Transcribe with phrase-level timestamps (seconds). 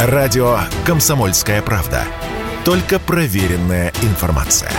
[0.00, 2.04] Радио «Комсомольская правда».
[2.64, 4.70] Только проверенная информация.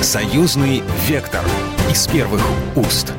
[0.00, 1.44] Союзный вектор
[1.88, 2.42] из первых
[2.74, 3.12] уст.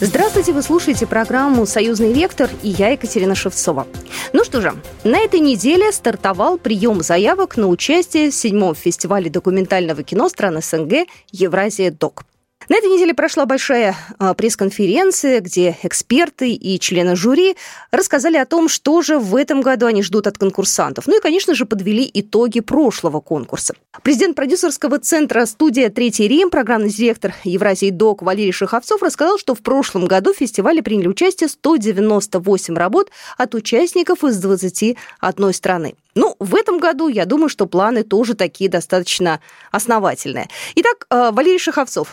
[0.00, 3.86] Здравствуйте, вы слушаете программу «Союзный вектор» и я, Екатерина Шевцова.
[4.34, 10.02] Ну что же, на этой неделе стартовал прием заявок на участие в седьмом фестивале документального
[10.02, 12.26] кино стран СНГ «Евразия ДОК».
[12.68, 17.56] На этой неделе прошла большая а, пресс-конференция, где эксперты и члены жюри
[17.90, 21.06] рассказали о том, что же в этом году они ждут от конкурсантов.
[21.06, 23.74] Ну и, конечно же, подвели итоги прошлого конкурса.
[24.02, 29.60] Президент продюсерского центра «Студия Третий Рим», программный директор Евразии ДОК Валерий Шиховцов рассказал, что в
[29.60, 35.94] прошлом году в фестивале приняли участие 198 работ от участников из 21 страны.
[36.14, 39.40] Ну, в этом году, я думаю, что планы тоже такие достаточно
[39.70, 40.48] основательные.
[40.74, 42.08] Итак, а, Валерий Шиховцов,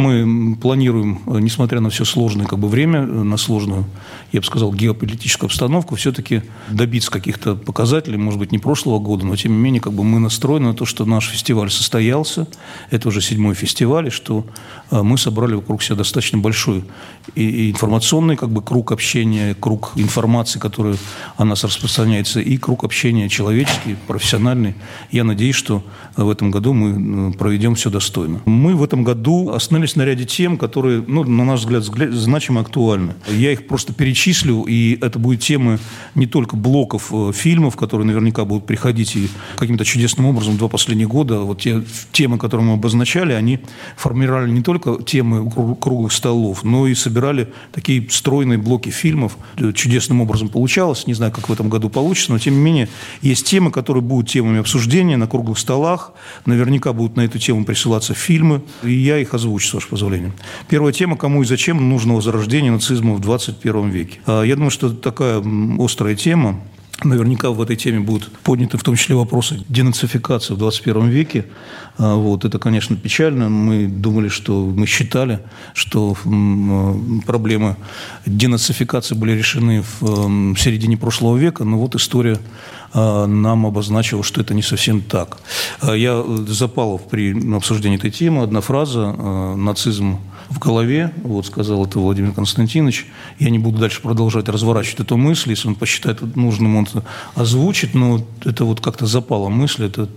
[0.00, 3.84] мы планируем, несмотря на все сложное как бы, время, на сложную,
[4.32, 9.36] я бы сказал, геополитическую обстановку, все-таки добиться каких-то показателей, может быть, не прошлого года, но
[9.36, 12.46] тем не менее как бы, мы настроены на то, что наш фестиваль состоялся,
[12.90, 14.46] это уже седьмой фестиваль, и что
[14.90, 16.84] э, мы собрали вокруг себя достаточно большой
[17.34, 20.96] и информационный как бы, круг общения, круг информации, который
[21.36, 24.74] о нас распространяется, и круг общения человеческий, профессиональный.
[25.10, 25.82] Я надеюсь, что
[26.16, 28.40] в этом году мы э, проведем все достойно.
[28.44, 33.14] Мы в этом году остановились на ряде тем, которые, ну, на наш взгляд, значимо актуальны.
[33.28, 35.78] Я их просто перечислю, и это будут темы
[36.14, 41.08] не только блоков э, фильмов, которые наверняка будут приходить и каким-то чудесным образом два последних
[41.08, 43.60] года, вот те темы, которые мы обозначали, они
[43.96, 47.19] формировали не только темы круглых столов, но и собирали
[47.72, 49.36] такие стройные блоки фильмов.
[49.56, 52.88] Э, чудесным образом получалось, не знаю, как в этом году получится, но тем не менее
[53.22, 56.12] есть темы, которые будут темами обсуждения на круглых столах,
[56.46, 60.32] наверняка будут на эту тему присылаться фильмы, и я их озвучу с вашего позволения.
[60.68, 64.20] Первая тема «Кому и зачем нужно возрождение нацизма в 21 веке?».
[64.26, 65.42] А, я думаю, что это такая
[65.78, 66.60] острая тема,
[67.02, 71.46] Наверняка в этой теме будут подняты в том числе вопросы денацификации в 21 веке.
[71.98, 73.48] А, вот, это, конечно, печально.
[73.48, 75.40] Мы думали, что мы считали,
[75.74, 76.14] что
[77.26, 77.76] проблемы
[78.26, 82.38] денацификации были решены в середине прошлого века, но вот история
[82.92, 85.38] а, нам обозначила, что это не совсем так.
[85.80, 89.12] А, я запал при обсуждении этой темы одна фраза
[89.56, 90.18] «нацизм
[90.50, 93.06] в голове», вот сказал это Владимир Константинович.
[93.38, 96.88] Я не буду дальше продолжать разворачивать эту мысль, если он посчитает нужным, он
[97.34, 100.08] озвучит, но это вот как-то запала мысль, это,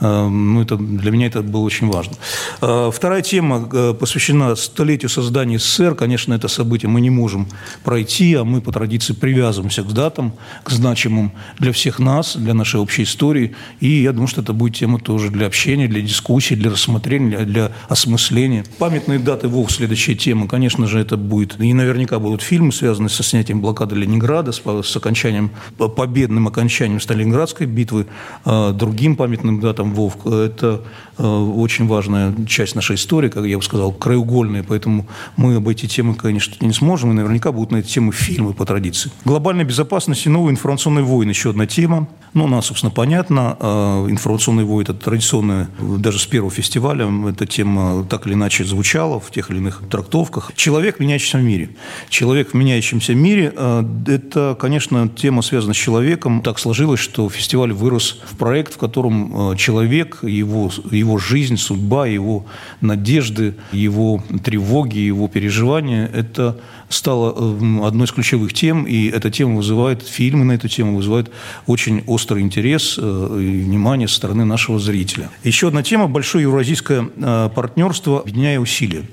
[0.00, 2.16] ну, это для меня это было очень важно.
[2.60, 5.94] А, вторая тема э, посвящена столетию создания СССР.
[5.94, 7.48] Конечно, это событие мы не можем
[7.82, 10.34] пройти, а мы по традиции привязываемся к датам,
[10.64, 13.54] к значимым для всех нас, для нашей общей истории.
[13.80, 17.72] И я думаю, что это будет тема тоже для общения, для дискуссии, для рассмотрения, для
[17.88, 18.64] осмысления.
[18.78, 20.48] Памятные даты ВОВ– следующая тема.
[20.48, 24.96] Конечно же, это будет, и наверняка будут фильмы, связанные со снятием блокады Ленинграда, с, с
[24.96, 28.06] окончанием, победным окончанием Сталинградской битвы,
[28.44, 30.26] а, другим памятным датам ВОВ.
[30.26, 30.82] Это
[31.18, 35.06] Э, очень важная часть нашей истории, как я бы сказал, краеугольная, поэтому
[35.36, 38.64] мы об эти темы, конечно, не сможем, и наверняка будут на эти темы фильмы по
[38.64, 39.10] традиции.
[39.24, 42.06] Глобальная безопасность и новые информационные войны– еще одна тема.
[42.34, 43.56] Ну, она, собственно, понятна.
[43.58, 49.18] Э, информационные войны– это традиционная, даже с первого фестиваля эта тема так или иначе звучала
[49.18, 50.52] в тех или иных трактовках.
[50.54, 51.70] Человек в меняющемся мире.
[52.08, 56.42] Человек в меняющемся мире э,– это, конечно, тема, связана с человеком.
[56.42, 62.46] Так сложилось, что фестиваль вырос в проект, в котором человек, его, его жизнь, судьба, его
[62.80, 66.58] надежды, его тревоги, его переживания– это
[66.88, 71.30] стало эм, одной из ключевых тем, и эта тема вызывает, фильмы на эту тему вызывают
[71.66, 75.30] очень острый интерес э, и внимание со стороны нашего зрителя.
[75.44, 79.04] Еще одна тема– большое евразийское э, партнерство, объединяя усилия.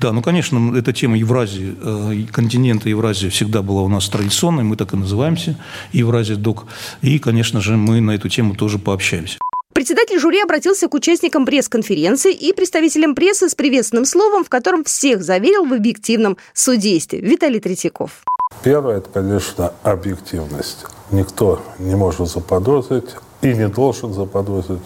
[0.00, 4.76] Да, ну, конечно, эта тема Евразии, э, континента Евразии всегда была у нас традиционной, мы
[4.76, 5.56] так и называемся,
[5.92, 6.64] Евразия Док,
[7.02, 9.36] и, конечно же, мы на эту тему тоже пообщаемся.
[9.74, 15.22] Председатель жюри обратился к участникам пресс-конференции и представителям прессы с приветственным словом, в котором всех
[15.22, 17.20] заверил в объективном судействе.
[17.20, 18.22] Виталий Третьяков.
[18.64, 20.86] Первое– это, конечно, объективность.
[21.10, 24.80] Никто не может заподозрить и не должен заподозрить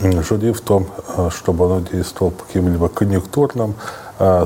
[0.00, 0.86] жюри в том,
[1.16, 3.74] э, чтобы оно действовало по каким-либо конъюнктурным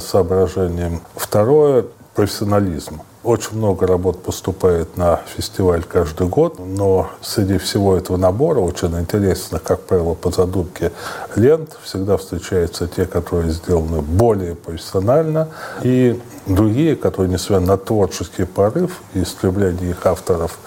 [0.00, 1.00] соображениям.
[1.14, 1.84] Второе–
[2.14, 3.00] профессионализм.
[3.22, 9.58] Очень много работ поступает на фестиваль каждый год, но среди всего этого набора очень интересно,
[9.58, 10.92] как правило, по задумке
[11.34, 15.48] лент всегда встречаются те, которые сделаны более профессионально,
[15.82, 20.58] и другие, которые, несмотря на творческий порыв и стремление их авторов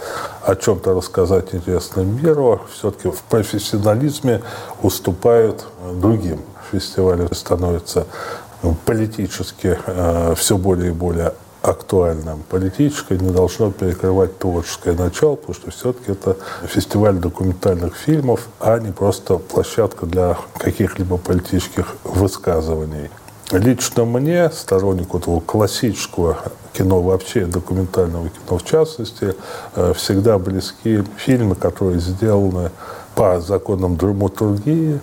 [0.43, 4.41] о чем-то рассказать интересному миру, все-таки в профессионализме
[4.83, 6.41] уступают другим.
[6.71, 8.05] Фестиваль становится
[8.85, 12.43] политически э, все более и более актуальным.
[12.49, 18.91] Политическое не должно перекрывать творческое начало, потому что все-таки это фестиваль документальных фильмов, а не
[18.91, 23.09] просто площадка для каких-либо политических высказываний.
[23.51, 26.37] Лично мне, стороннику этого классического
[26.71, 29.35] кино вообще, документального кино в частности,
[29.75, 32.69] э, всегда близки фильмы, которые сделаны
[33.15, 35.01] по законам драматургии.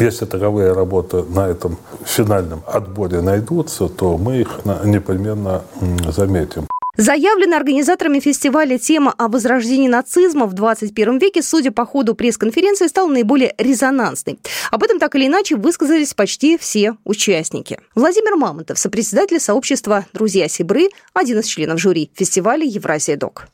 [0.00, 5.62] Если таковые работы на этом финальном отборе найдутся, то мы их непременно
[6.08, 6.66] заметим.
[6.96, 13.08] Заявлена организаторами фестиваля тема о возрождении нацизма в 21 веке, судя по ходу пресс-конференции, стала
[13.08, 14.38] наиболее резонансной.
[14.70, 17.78] Об этом так или иначе высказались почти все участники.
[17.94, 23.46] Владимир Мамонтов, сопредседатель сообщества «Друзья Сибры», один из членов жюри фестиваля «Евразия-док»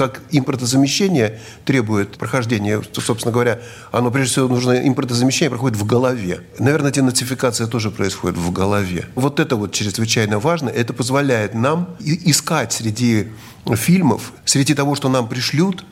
[0.00, 3.60] как импортозамещение требует прохождения, собственно говоря,
[3.92, 6.40] оно прежде всего нужно импортозамещение проходит в голове.
[6.58, 9.08] Наверное, денацификация тоже происходит в голове.
[9.14, 10.70] Вот это вот чрезвычайно важно.
[10.70, 13.28] Это позволяет нам искать среди
[13.74, 15.84] фильмов, среди того, что нам пришлют,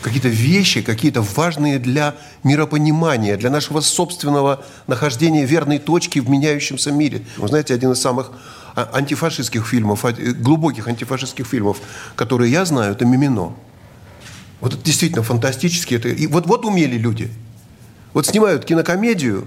[0.00, 7.26] какие-то вещи, какие-то важные для миропонимания, для нашего собственного нахождения верной точки в меняющемся мире.
[7.36, 8.30] Вы знаете, один из самых
[8.74, 11.78] антифашистских фильмов, а, глубоких антифашистских фильмов,
[12.16, 13.54] которые я знаю, это «Мимино».
[14.60, 15.94] Вот это действительно фантастически.
[15.94, 17.30] Это, и вот, вот умели люди.
[18.12, 19.46] Вот снимают кинокомедию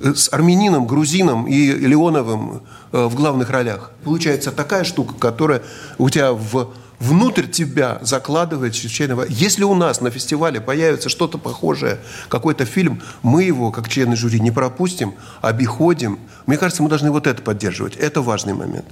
[0.00, 2.62] э, с армянином, грузином и Леоновым
[2.92, 3.92] э, в главных ролях.
[4.04, 5.62] Получается такая штука, которая
[5.98, 6.72] у тебя в
[7.02, 13.42] внутрь тебя закладывает чрезвычайно Если у нас на фестивале появится что-то похожее, какой-то фильм, мы
[13.42, 16.20] его, как члены жюри, не пропустим, обиходим.
[16.46, 17.96] Мне кажется, мы должны вот это поддерживать.
[17.96, 18.86] Это важный момент.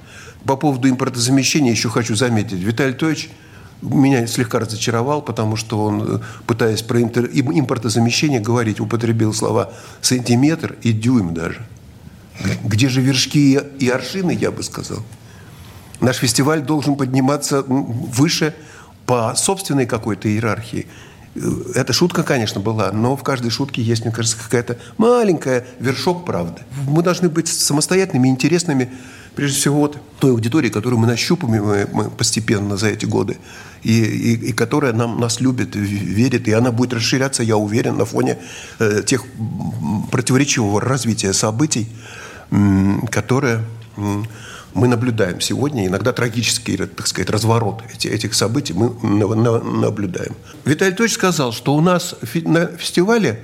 [0.44, 2.58] По поводу импортозамещения еще хочу заметить.
[2.58, 3.30] Виталий Тойч
[3.80, 10.92] меня слегка разочаровал, потому что он, э, пытаясь про импортозамещение говорить, употребил слова сантиметр и
[10.92, 11.64] дюйм даже.
[12.64, 15.04] Где же вершки и аршины, я бы сказал.
[16.00, 18.54] Наш фестиваль должен подниматься выше
[19.06, 20.86] по собственной какой-то иерархии.
[21.34, 21.40] Э,
[21.74, 26.62] эта шутка, конечно, была, но в каждой шутке есть, мне кажется, какая-то маленькая вершок правды.
[26.88, 28.90] Мы должны быть самостоятельными, интересными,
[29.34, 33.38] прежде всего, вот той аудитории, которую мы нащупываем мы постепенно за эти годы,
[33.82, 38.04] и, и, и которая нам, нас любит, верит, и она будет расширяться, я уверен, на
[38.04, 38.38] фоне
[38.78, 39.24] э, тех
[40.10, 41.88] противоречивого развития событий,
[42.50, 43.64] э, которые...
[43.96, 44.22] Э,
[44.74, 48.90] мы наблюдаем сегодня, иногда трагический, так сказать, разворот этих событий мы
[49.34, 50.34] наблюдаем.
[50.64, 52.14] Виталий Тович сказал, что у нас
[52.44, 53.40] на фестивале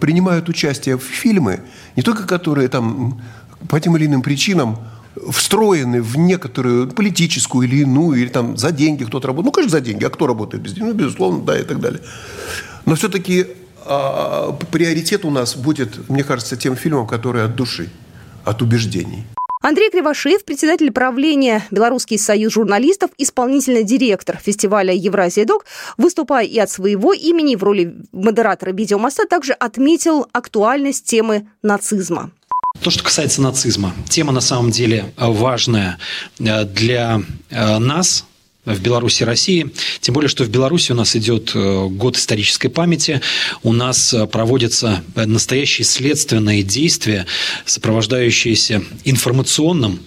[0.00, 1.60] принимают участие в фильмы,
[1.96, 3.20] не только которые там
[3.68, 4.78] по тем или иным причинам
[5.30, 9.46] встроены в некоторую политическую или иную, или там за деньги кто-то работает.
[9.46, 10.04] Ну, конечно, за деньги.
[10.04, 10.88] А кто работает без денег?
[10.88, 12.00] Ну, безусловно, да, и так далее.
[12.84, 13.46] Но все-таки
[13.86, 17.90] а, приоритет у нас будет, мне кажется, тем фильмом, который от души,
[18.44, 19.24] от убеждений.
[19.66, 25.64] Андрей Кривошеев, председатель правления Белорусский союз журналистов, исполнительный директор фестиваля «Евразия Док»,
[25.96, 32.30] выступая и от своего имени в роли модератора видеомоста, также отметил актуальность темы нацизма.
[32.82, 35.96] То, что касается нацизма, тема на самом деле важная
[36.38, 38.26] э, для э, нас,
[38.64, 39.70] в Беларуси и России.
[40.00, 43.20] Тем более, что в Беларуси у нас идет э, год исторической памяти.
[43.62, 47.26] У нас э, проводятся настоящие следственные действия,
[47.64, 50.00] сопровождающиеся информационным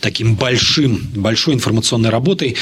[0.00, 2.54] таким большим, большой информационной работой э,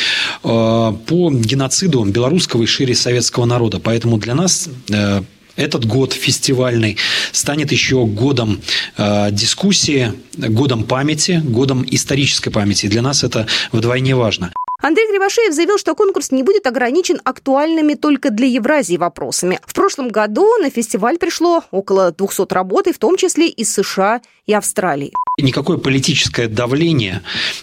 [0.43, 3.81] по геноциду белорусского и шире советского народа.
[3.81, 4.69] Поэтому для нас
[5.59, 6.97] этот год фестивальный
[7.33, 8.61] станет еще годом
[8.97, 12.87] э, дискуссии, годом памяти, годом исторической памяти.
[12.87, 14.53] И для нас это вдвойне важно.
[14.81, 19.59] Андрей Кривошеев заявил, что конкурс не будет ограничен актуальными только для Евразии вопросами.
[19.67, 24.53] В прошлом году на фестиваль пришло около 200 работ, в том числе из США и
[24.53, 25.13] Австралии.
[25.41, 27.23] Никакое политическое давление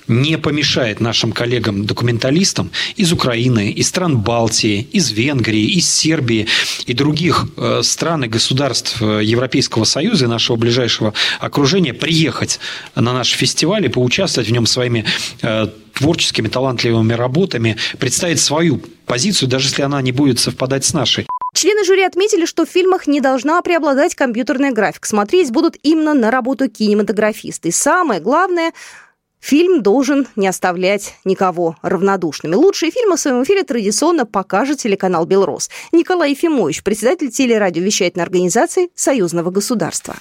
[0.09, 6.47] не помешает нашим коллегам-документалистам из Украины, из стран Балтии, из Венгрии, из Сербии
[6.85, 12.59] и других э, стран и государств э, Европейского Союза и нашего ближайшего окружения приехать
[12.93, 15.05] на наш фестиваль и поучаствовать в нем своими
[15.41, 21.25] э, творческими, талантливыми работами представить свою позицию, даже если она не будет совпадать с нашей.
[21.53, 25.07] Члены жюри отметили, что в фильмах не должна преобладать компьютерная графика.
[25.07, 27.69] Смотреть будут именно на работу кинематографиста.
[27.69, 28.73] И самое главное,
[29.45, 32.55] Фильм должен не оставлять никого равнодушными.
[32.55, 35.69] Лучшие фильмы в своем эфире традиционно покажет телеканал «Белрос».
[35.91, 40.15] Николай Ефимович, председатель телерадиовещательной организации Союзного государства.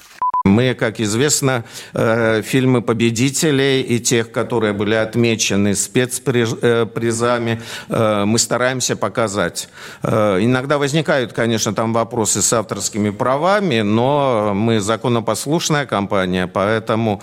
[0.54, 8.94] Мы, как известно, э, фильмы победителей и тех, которые были отмечены спецпризами, э, мы стараемся
[8.94, 9.70] показать.
[10.02, 17.22] Э, иногда возникают, конечно, там вопросы с авторскими правами, но мы законопослушная компания, поэтому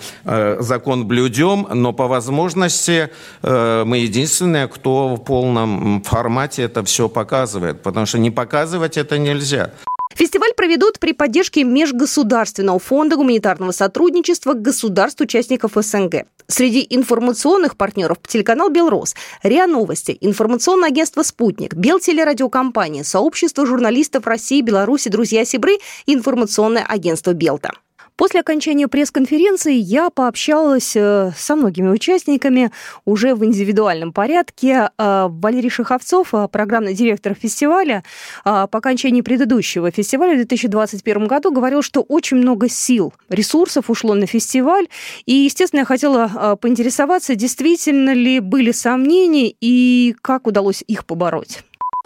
[0.58, 3.08] закон блюдем, но по возможности
[3.42, 9.70] мы единственные, кто в полном формате это все показывает, потому что не показывать это нельзя.
[10.14, 16.26] Фестиваль проведут при поддержке Межгосударственного фонда гуманитарного сотрудничества государств-участников СНГ.
[16.46, 25.08] Среди информационных партнеров телеканал «Белрос», РИА Новости, информационное агентство «Спутник», Белтелерадиокомпания, сообщество журналистов России, Беларуси,
[25.08, 27.70] «Друзья Сибры» информационное агентство «Белта».
[28.16, 32.70] После окончания пресс-конференции я пообщалась э, со многими участниками
[33.04, 34.90] уже в индивидуальном порядке.
[34.98, 38.04] Э, Валерий Шиховцов, э, программный директор фестиваля,
[38.44, 44.26] по окончании предыдущего фестиваля в 2021 году говорил, что очень много сил, ресурсов ушло на
[44.26, 44.88] фестиваль.
[45.26, 51.62] И, естественно, я хотела поинтересоваться, действительно ли были сомнения и как удалось их побороть.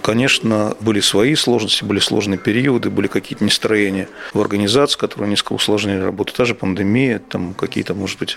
[0.07, 5.99] Конечно, были свои сложности, были сложные периоды, были какие-то нестроения в организации, которые несколько усложнили
[5.99, 6.33] работу.
[6.33, 8.37] Та же пандемия, там какие-то, может быть,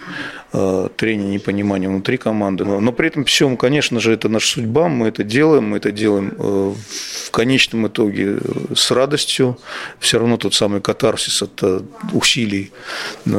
[0.51, 2.65] э, трения, непонимания внутри команды.
[2.65, 6.33] Но при этом всем, конечно же, это наша судьба, мы это делаем, мы это делаем
[6.39, 6.73] э,
[7.27, 9.59] в конечном итоге э, с радостью.
[9.99, 11.83] Все равно тот самый катарсис от
[12.13, 12.71] усилий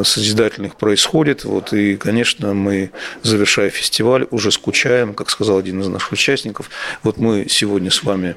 [0.04, 1.42] созидательных происходит.
[1.44, 2.92] Вот, и, конечно, мы,
[3.24, 6.70] завершая фестиваль, уже скучаем, как сказал один из наших участников.
[7.02, 8.36] Вот мы сегодня с вами вами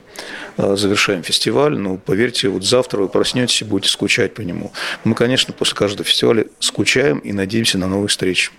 [0.57, 4.71] э, завершаем фестиваль, но поверьте, вот завтра вы проснетесь и будете скучать по нему.
[5.03, 8.51] Мы, конечно, после каждого фестиваля скучаем и надеемся на новые встречи.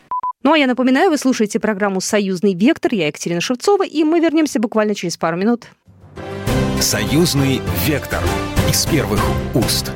[0.42, 2.92] Ну а я напоминаю, вы слушаете программу «Союзный вектор».
[2.92, 5.64] Я Екатерина Шевцова, и мы вернемся буквально через пару минут.
[6.80, 8.22] «Союзный вектор»
[8.68, 9.20] из первых
[9.54, 9.90] уст.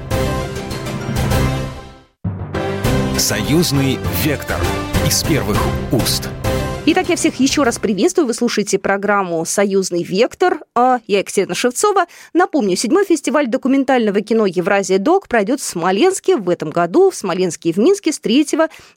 [3.18, 4.58] «Союзный вектор»
[5.06, 5.58] из первых
[5.92, 6.30] уст.
[6.90, 8.26] Итак, я всех еще раз приветствую.
[8.26, 10.60] Вы слушаете программу «Союзный вектор».
[10.74, 12.06] А я Екатерина Шевцова.
[12.32, 17.68] Напомню, седьмой фестиваль документального кино «Евразия Док» пройдет в Смоленске в этом году, в Смоленске
[17.68, 18.46] и в Минске с 3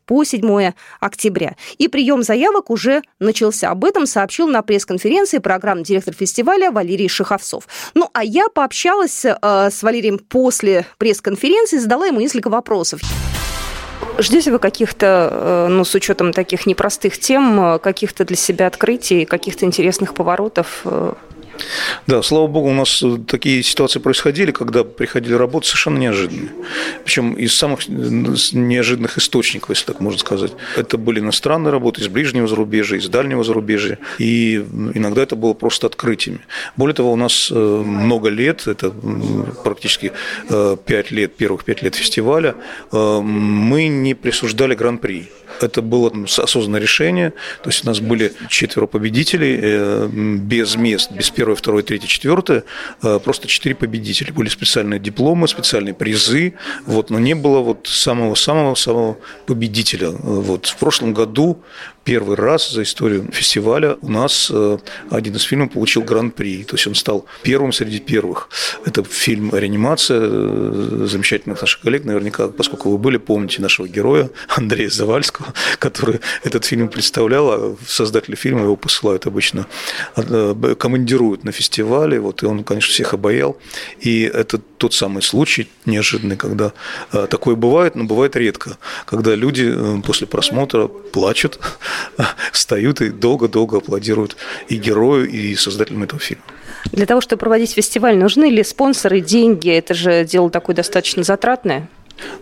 [0.05, 0.71] по 7
[1.01, 1.57] октября.
[1.79, 3.71] И прием заявок уже начался.
[3.71, 7.67] Об этом сообщил на пресс-конференции программный директор фестиваля Валерий Шиховцов.
[7.93, 13.01] Ну, а я пообщалась э, с Валерием после пресс-конференции, задала ему несколько вопросов.
[14.20, 19.25] Ждете вы каких-то, э, ну, с учетом таких непростых тем, э, каких-то для себя открытий,
[19.25, 21.13] каких-то интересных поворотов э,
[22.08, 26.50] да, слава богу, у нас э, такие ситуации происходили, когда приходили работы совершенно неожиданные.
[27.03, 30.53] Причем из самых неожиданных источников, если так можно сказать.
[30.75, 34.00] Это были иностранные работы из ближнего зарубежья, из дальнего зарубежья.
[34.18, 34.56] И
[34.94, 36.41] иногда это было просто открытиями.
[36.75, 38.91] Более того, у нас э, много лет, это
[39.63, 40.12] практически
[40.50, 42.56] э, пять лет, первых пять лет фестиваля,
[42.91, 45.30] мы не присуждали гран-при.
[45.60, 47.31] Это было осознанное решение.
[47.63, 52.63] То есть у нас были четверо победителей э, без мест, без первой, второй, третьей, четвертой.
[53.03, 54.34] Э, просто четыре победителя.
[54.34, 56.53] Были специальные дипломы, специальные призы.
[56.86, 60.10] Вот, но не было вот самого-самого-самого победителя.
[60.10, 60.67] Вот.
[60.67, 61.62] В прошлом году
[62.03, 64.77] первый раз за историю фестиваля у нас э,
[65.10, 66.63] один из фильмов получил гран-при.
[66.63, 68.50] То есть он стал первым среди первых.
[68.86, 72.05] Это фильм «Реанимация» э, замечательных наших коллег.
[72.05, 77.51] Наверняка, поскольку вы были, помните нашего героя Андрея Завальского, который этот фильм представлял.
[77.51, 79.67] А создатели фильма его посылают обычно,
[80.15, 82.20] э, командируют на фестивале.
[82.20, 83.58] Вот, и он, конечно, всех обаял.
[84.00, 86.74] И это тот самый случай неожиданный, когда
[87.12, 88.77] такое бывает, но бывает редко.
[89.05, 91.60] Когда люди после просмотра плачут,
[92.51, 94.36] встают и долго-долго аплодируют
[94.67, 96.43] и герою, и создателям этого фильма.
[96.91, 99.69] Для того, чтобы проводить фестиваль, нужны ли спонсоры, деньги?
[99.69, 101.88] Это же дело такое достаточно затратное.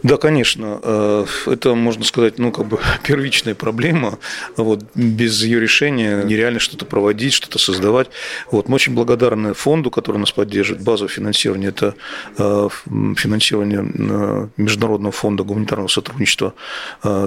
[0.03, 0.79] Да, конечно.
[0.81, 4.19] Э, это, можно сказать, ну, как бы первичная проблема.
[4.57, 8.09] Вот, без ее решения нереально что-то проводить, что-то создавать.
[8.51, 10.83] Вот, мы очень благодарны фонду, который нас поддерживает.
[10.83, 11.95] Базовое финансирование– это
[12.37, 12.69] э,
[13.15, 16.53] финансирование э, Международного фонда гуманитарного сотрудничества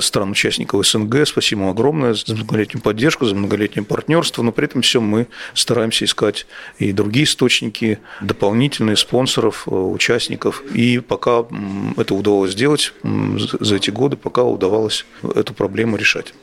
[0.01, 1.27] стран-участников СНГ.
[1.27, 4.43] Спасибо огромное за многолетнюю поддержку, за многолетнее партнерство.
[4.43, 6.47] Но при этом все мы стараемся искать
[6.79, 10.63] и другие источники, дополнительные спонсоров, участников.
[10.75, 11.45] И пока
[11.97, 12.93] это удалось удалось сделать
[13.61, 16.35] за эти годы, пока удавалось эту проблему решать.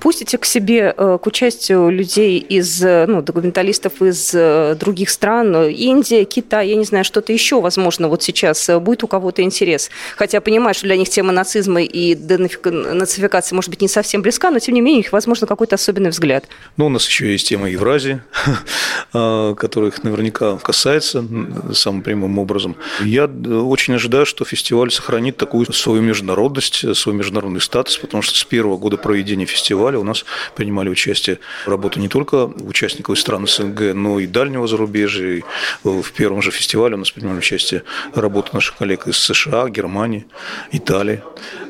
[0.00, 5.68] Пустите к себе, э, к участию людей из, э, ну, документалистов из э, других стран,
[5.68, 9.90] Индия, Китай, я не знаю, что-то еще, возможно, вот сейчас будет у кого-то интерес.
[10.16, 14.58] Хотя понимаю, что для них тема нацизма и нацификации может быть не совсем близка, но
[14.58, 16.46] тем не менее у них, возможно, какой-то особенный взгляд.
[16.76, 18.22] Ну, у нас еще есть тема Евразии.
[19.12, 21.24] который их наверняка касается
[21.72, 22.76] самым прямым образом.
[23.02, 28.44] Я очень ожидаю, что фестиваль сохранит такую свою международность, свой международный статус, потому что с
[28.44, 33.46] первого года проведения фестиваля у нас принимали участие в работе не только участников из стран
[33.46, 35.36] СНГ, но и дальнего зарубежья.
[35.36, 35.42] И
[35.82, 37.82] в первом же фестивале у нас принимали участие
[38.14, 40.26] работы наших коллег из США, Германии,
[40.72, 41.22] Италии.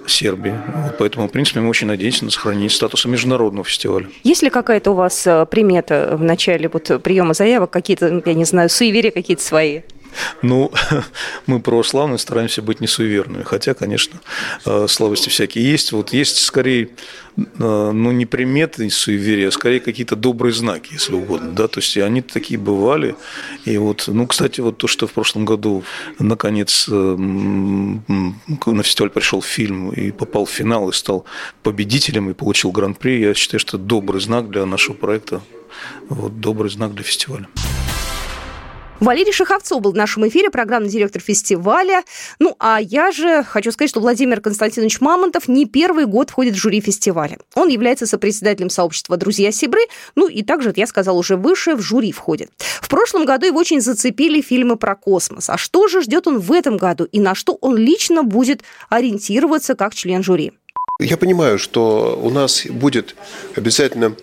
[0.07, 0.55] Сербии.
[0.75, 4.07] Вот поэтому, в принципе, мы очень надеемся на сохранение статуса международного фестиваля.
[4.23, 8.45] Есть ли какая-то у вас э, примета в начале вот приема заявок, какие-то, я не
[8.45, 9.81] знаю, суеверия какие-то свои?
[10.43, 10.73] Ну,
[11.47, 14.21] мы православные стараемся быть не суеверными, хотя, конечно,
[14.65, 15.93] э, слабости всякие есть.
[15.93, 16.91] Вот есть скорее,
[17.37, 21.97] э, ну, не приметы суеверия, а скорее какие-то добрые знаки, если угодно, да, то есть
[21.97, 23.17] они такие бывали.
[23.65, 25.85] И вот, ну, кстати, вот то, что в прошлом году,
[26.19, 31.25] наконец, э, на фестиваль пришел фильм и попал в финал и стал
[31.63, 35.41] победителем и получил гран-при, я считаю, что добрый знак для нашего проекта,
[36.09, 37.49] вот, добрый знак для фестиваля.
[39.01, 42.05] Валерий Шаховцов был в нашем эфире, программный директор фестиваля.
[42.39, 46.59] Ну, а я же хочу сказать, что Владимир Константинович Мамонтов не первый год входит в
[46.59, 47.39] жюри фестиваля.
[47.55, 49.81] Он является сопредседателем сообщества «Друзья Сибры»,
[50.15, 52.51] ну и также, я сказал уже выше, в жюри входит.
[52.81, 55.51] В прошлом году его очень зацепили фильмы про космос.
[55.51, 59.75] А что же ждет он в этом году и на что он лично будет ориентироваться
[59.75, 60.53] как член жюри?
[61.01, 63.17] Я понимаю, что у нас будет
[63.57, 64.15] обязательно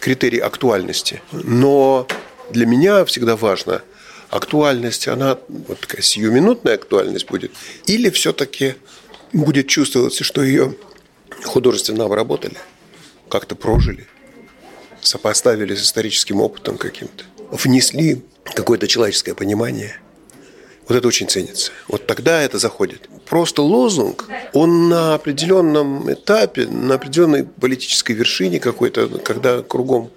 [0.00, 2.06] критерий актуальности, но
[2.50, 3.80] для меня всегда важно–
[4.30, 7.52] актуальность, она вот такая сиюминутная актуальность будет,
[7.86, 8.74] или все-таки
[9.32, 10.74] будет чувствоваться, что ее
[11.44, 12.56] художественно обработали,
[13.28, 14.06] как-то прожили,
[15.00, 20.00] сопоставили с историческим опытом каким-то, внесли какое-то человеческое понимание.
[20.88, 21.70] Вот это очень ценится.
[21.86, 23.10] Вот тогда это заходит.
[23.26, 30.10] Просто лозунг, он на определенном этапе, на определенной политической вершине какой-то, когда кругом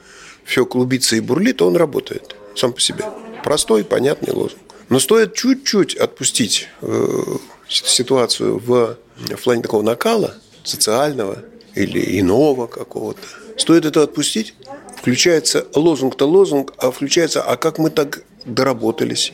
[0.46, 3.04] все клубится и бурлит, он работает сам по себе.
[3.44, 4.62] Простой, понятный лозунг.
[4.90, 7.22] Но стоит чуть-чуть отпустить э,
[7.68, 11.40] ситуацию в, в плане такого накала социального
[11.76, 13.22] или иного какого-то.
[13.58, 14.54] Стоит это отпустить,
[14.98, 19.34] включается лозунг-то лозунг, а включается, а как мы так доработались?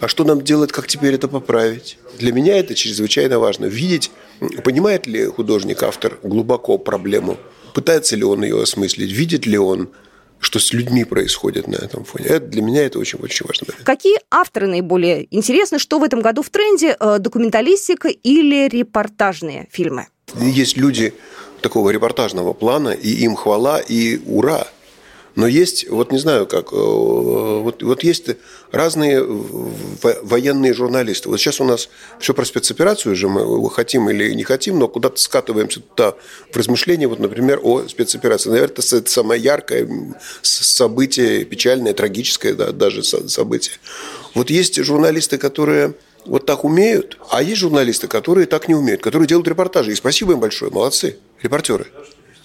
[0.00, 1.98] А что нам делать, как теперь это поправить?
[2.18, 3.66] Для меня это чрезвычайно важно.
[3.66, 4.10] Видеть,
[4.64, 7.36] понимает ли художник, автор глубоко проблему,
[7.74, 9.90] пытается ли он ее осмыслить, видит ли он
[10.40, 12.26] что с людьми происходит на этом фоне.
[12.26, 13.68] Это, для меня это очень-очень важно.
[13.84, 15.78] Какие авторы наиболее интересны?
[15.78, 16.96] Что в этом году в тренде?
[16.98, 20.06] Э, документалистика или репортажные фильмы?
[20.40, 21.12] Есть люди
[21.60, 24.66] такого репортажного плана, и им хвала, и ура–
[25.34, 28.26] но есть, вот не знаю как, э, вот, вот есть
[28.72, 31.28] разные военные журналисты.
[31.28, 31.88] Вот сейчас у нас
[32.18, 36.14] все про спецоперацию же мы хотим или не хотим, но куда-то скатываемся туда
[36.52, 38.50] в размышления, вот, например, о спецоперации.
[38.50, 39.88] Наверное, это самое яркое
[40.42, 43.76] событие, печальное, трагическое да, даже событие.
[44.34, 45.94] Вот есть журналисты, которые
[46.26, 49.92] вот так умеют, а есть журналисты, которые так не умеют, которые делают репортажи.
[49.92, 51.86] И спасибо им большое, молодцы, репортеры.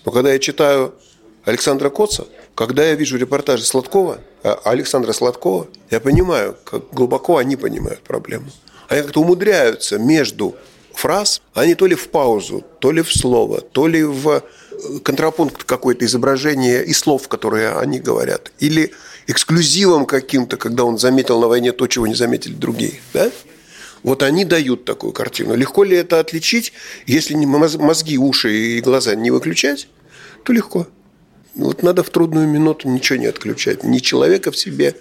[0.05, 0.95] Но когда я читаю
[1.43, 7.57] Александра Коца, когда я вижу репортажи Сладкова, а, Александра Сладкова, я понимаю, как глубоко они
[7.57, 8.47] понимают проблему.
[8.87, 10.55] Они как-то умудряются между
[10.93, 14.41] фраз, они то ли в паузу, то ли в слово, то ли в э,
[15.03, 18.93] контрапункт какое-то изображение и слов, которые они говорят, или
[19.27, 23.01] эксклюзивом каким-то, когда он заметил на войне то, чего не заметили другие.
[23.13, 23.29] Да?
[24.03, 25.55] Вот они дают такую картину.
[25.55, 26.73] Легко ли это отличить,
[27.07, 29.89] если мозги, уши и глаза не выключать,
[30.43, 30.87] то легко.
[31.55, 33.83] Вот надо в трудную минуту ничего не отключать.
[33.83, 34.95] Ни человека в себе,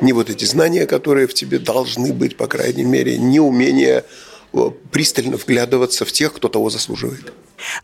[0.00, 4.04] ни вот эти знания, которые в тебе должны быть, по крайней мере, ни умение
[4.52, 7.32] э, пристально вглядываться в тех, кто того заслуживает.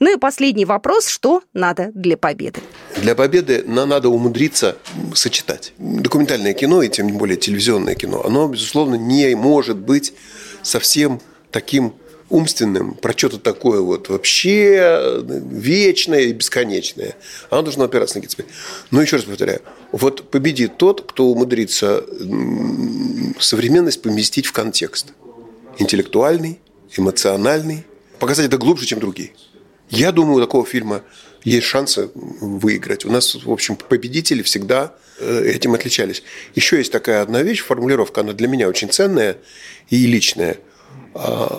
[0.01, 1.09] Ну и последний вопрос.
[1.09, 2.61] Что надо для победы?
[2.97, 4.79] Для победы нам надо умудриться
[5.15, 5.75] сочетать.
[5.79, 10.15] Документальное кино, и тем более телевизионное кино, оно, безусловно, не может быть
[10.63, 11.95] совсем таким
[12.29, 17.17] умственным, про что-то такое вот вообще вечное и бесконечное.
[17.51, 18.51] Оно должно опираться на какие-то
[18.91, 19.63] Но еще раз повторяю,
[19.93, 22.05] вот победит тот, кто умудрится
[23.39, 25.13] современность поместить в контекст.
[25.79, 26.59] Интеллектуальный,
[26.97, 27.85] эмоциональный,
[28.19, 29.33] показать это глубже, чем другие.
[29.89, 31.03] Я думаю, у такого фильма
[31.45, 33.05] есть шансы выиграть.
[33.05, 36.25] У нас, в общем, победители всегда э, этим отличались.
[36.57, 39.37] Еще есть такая одна вещь, формулировка, она для меня очень ценная
[39.91, 40.57] и личная–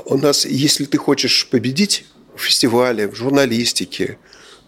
[0.06, 4.18] у нас, если ты хочешь победить в фестивале, в журналистике,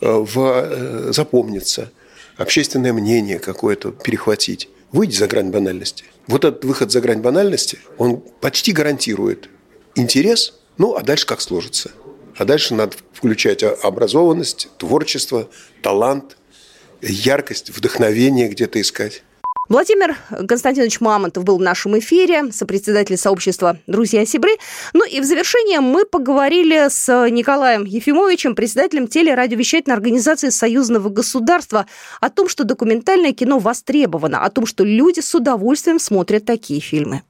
[0.02, 1.92] э, в э, запомниться,
[2.38, 6.06] общественное мнение какое-то перехватить, выйди за грань банальности.
[6.28, 9.50] Вот этот выход за грань банальности, он почти гарантирует
[9.96, 11.92] интерес, ну, а дальше как сложится.
[12.38, 15.50] А дальше надо включать образованность, творчество,
[15.82, 16.38] талант,
[17.02, 19.24] яркость, вдохновение где-то искать.
[19.70, 24.54] Владимир Константинович Мамонтов был в нашем эфире, сопредседатель сообщества «Друзья Сибры».
[24.94, 31.86] Ну и в завершение мы поговорили с Николаем Ефимовичем, председателем телерадиовещательной организации Союзного государства,
[32.20, 37.22] о том, что документальное кино востребовано, о том, что люди с удовольствием смотрят такие фильмы.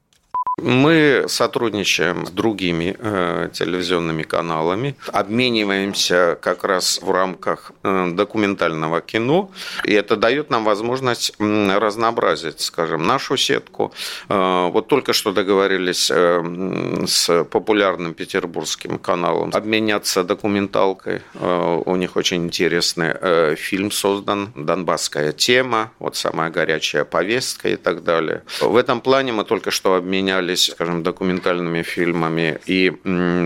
[0.62, 9.52] Мы сотрудничаем с другими э, телевизионными каналами, обмениваемся как раз в рамках э, документального кино,
[9.84, 13.94] и это дает нам возможность э, разнообразить, скажем, нашу сетку.
[14.28, 21.22] Э, вот только что договорились э, с популярным петербургским каналом обменяться документалкой.
[21.36, 27.76] Э, у них очень интересный э, фильм создан, «Донбасская тема», вот самая горячая повестка и
[27.76, 28.44] так далее.
[28.62, 32.92] В этом плане мы только что обменяли занимались, скажем, документальными фильмами и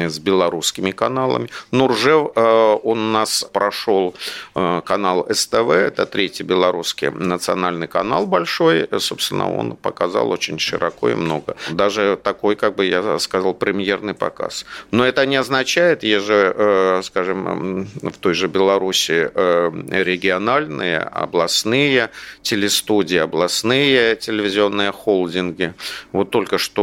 [0.09, 1.49] с белорусскими каналами.
[1.71, 4.13] Нуржев, э, он у нас прошел
[4.55, 11.15] э, канал СТВ, это третий белорусский национальный канал большой, собственно, он показал очень широко и
[11.15, 11.55] много.
[11.71, 14.65] Даже такой, как бы я сказал, премьерный показ.
[14.91, 19.29] Но это не означает, э, скажем, в той же Беларуси
[20.03, 22.09] региональные, областные
[22.41, 25.73] телестудии, областные телевизионные холдинги.
[26.11, 26.82] Вот только что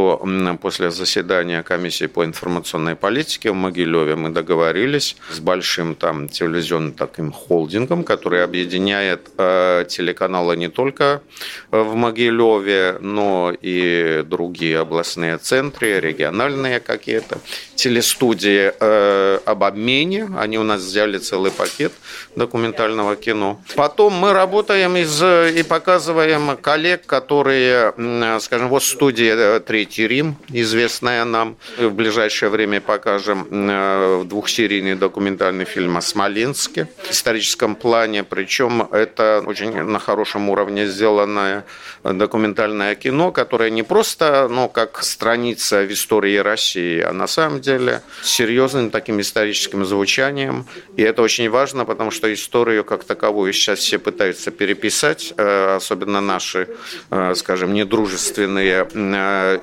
[0.60, 7.32] после заседания комиссии по информационной политике в Могилеве мы договорились с большим там телевизионным таким
[7.32, 11.22] холдингом, который объединяет э, телеканалы не только
[11.70, 17.38] в Могилеве, но и другие областные центры, региональные какие-то
[17.74, 20.28] телестудии э, об обмене.
[20.38, 21.92] Они у нас взяли целый пакет
[22.36, 23.60] документального кино.
[23.76, 27.94] Потом мы работаем из, и показываем коллег, которые,
[28.40, 31.56] скажем, вот студия э, «Третий Рим, известная нам.
[31.76, 38.22] В ближайшее время покажем э, двухсерийный документальный фильм о Смоленске в историческом плане.
[38.22, 41.64] Причем это очень на хорошем уровне сделанное
[42.04, 48.02] документальное кино, которое не просто ну, как страница в истории России, а на самом деле
[48.22, 50.66] с серьезным таким историческим звучанием.
[50.96, 56.20] И это очень важно, потому что историю как таковую сейчас все пытаются переписать, э, особенно
[56.20, 56.68] наши,
[57.10, 58.88] э, скажем, недружественные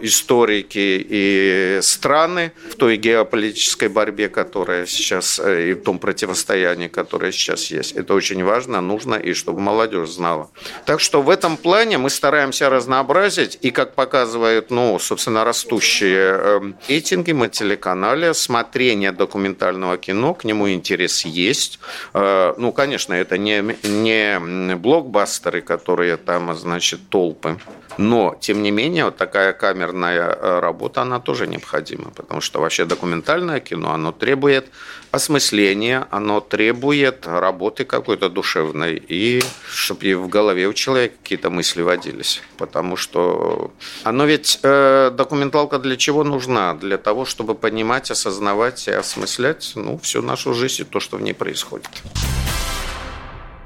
[0.01, 6.87] истории историки и страны в той геополитической борьбе, которая сейчас, э, и в том противостоянии,
[6.87, 7.95] которое сейчас есть.
[7.95, 10.49] Это очень важно, нужно, и чтобы молодежь знала.
[10.85, 16.75] Так что в этом плане мы стараемся разнообразить, и, как показывают, ну, собственно, растущие эм,
[16.87, 21.79] рейтинги на телеканале, смотрение документального кино, к нему интерес есть.
[22.13, 27.57] Э, ну, конечно, это не, не блокбастеры, которые там, значит, толпы
[27.97, 32.85] но, тем не менее, вот такая камерная э, работа, она тоже необходима, потому что вообще
[32.85, 34.69] документальное кино, оно требует
[35.11, 42.41] осмысления, оно требует работы какой-то душевной, и чтобы в голове у человека какие-то мысли водились.
[42.57, 43.71] Потому что
[44.03, 46.75] оно ведь, э, документалка для чего нужна?
[46.75, 51.21] Для того, чтобы понимать, осознавать и осмыслять ну, всю нашу жизнь и то, что в
[51.21, 51.89] ней происходит.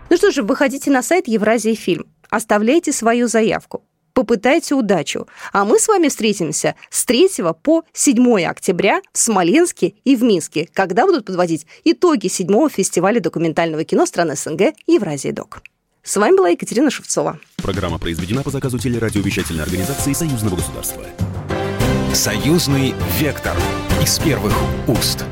[0.10, 5.28] Ну что же, выходите на сайт Евразии фильм, оставляйте свою заявку попытайте удачу.
[5.54, 7.30] А мы с вами встретимся с 3
[7.62, 13.84] по 7 октября в Смоленске и в Минске, когда будут подводить итоги 7 фестиваля документального
[13.84, 15.62] кино стран СНГ Евразия Док.
[16.04, 17.40] С вами была Екатерина Шевцова.
[17.58, 21.06] Программа произведена по заказу телерадиовещательной организации Союзного государства.
[22.14, 23.56] Союзный вектор
[24.02, 24.54] из первых
[24.88, 25.26] уст.